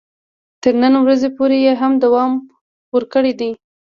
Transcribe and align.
تر 0.61 0.73
نن 0.81 0.93
ورځې 1.03 1.29
پورې 1.37 1.57
یې 1.65 1.73
هم 1.81 1.91
دوام 2.03 2.31
ورکړی 2.95 3.33
دی. 3.39 3.51